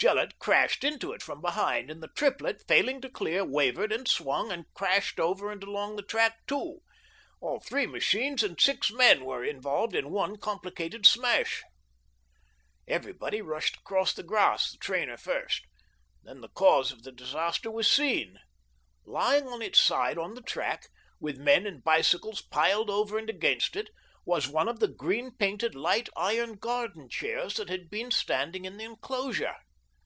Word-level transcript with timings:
Gillett 0.00 0.38
crashed 0.38 0.84
into 0.84 1.10
it 1.10 1.22
from 1.24 1.40
behind, 1.40 1.90
and 1.90 2.00
the 2.00 2.06
triplet, 2.14 2.62
failing 2.68 3.00
to 3.00 3.10
clear, 3.10 3.44
wavered 3.44 3.90
and 3.90 4.06
swung, 4.06 4.52
and 4.52 4.72
crashed 4.72 5.18
over 5.18 5.50
and 5.50 5.60
along 5.64 5.96
the 5.96 6.04
track 6.04 6.36
too. 6.46 6.82
All 7.40 7.58
three 7.58 7.84
machines 7.84 8.44
and 8.44 8.60
six 8.60 8.92
men 8.92 9.24
were 9.24 9.42
involved 9.42 9.96
in 9.96 10.12
one 10.12 10.36
complicated 10.36 11.04
smash. 11.04 11.64
Everybody 12.86 13.42
rushed 13.42 13.78
across 13.78 14.14
the 14.14 14.22
grass, 14.22 14.70
the 14.70 14.78
trainer 14.78 15.14
168 15.14 15.66
THE 16.22 16.30
DOEBINGTON 16.30 16.42
DEED 16.42 16.42
BOX 16.42 16.42
first. 16.42 16.42
Then 16.42 16.42
the 16.42 16.54
cause 16.54 16.92
of 16.92 17.02
the 17.02 17.10
disaster 17.10 17.68
was 17.68 17.90
seen. 17.90 18.38
Lying 19.04 19.48
on 19.48 19.60
its 19.62 19.80
side 19.80 20.16
on 20.16 20.34
the 20.34 20.42
track, 20.42 20.90
with 21.18 21.38
men 21.38 21.66
and 21.66 21.82
bicycles 21.82 22.40
piled 22.40 22.88
over 22.88 23.18
and 23.18 23.28
against 23.28 23.74
it, 23.74 23.90
was 24.24 24.46
one 24.46 24.68
of 24.68 24.78
the 24.78 24.86
green 24.86 25.32
painted 25.32 25.74
light 25.74 26.08
iron 26.14 26.52
garden 26.52 27.08
chairs 27.08 27.54
that 27.56 27.68
had 27.68 27.90
been 27.90 28.12
standing 28.12 28.64
in 28.64 28.76
the 28.76 28.84
enclosure. 28.84 29.56